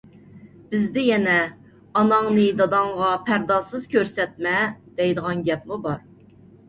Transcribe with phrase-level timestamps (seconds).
[0.69, 1.35] بىزدە يەنە:
[1.99, 4.57] «ئاناڭنى داداڭغا پەردازسىز كۆرسەتمە»
[5.03, 6.01] دەيدىغان گەپمۇ بار.